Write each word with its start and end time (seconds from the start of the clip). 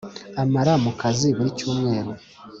amara 0.41 0.73
mu 0.83 0.91
kazi 1.01 1.27
buri 1.35 1.49
cyumweru 1.57 2.11